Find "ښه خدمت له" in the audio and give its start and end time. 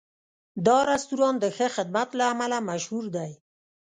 1.55-2.23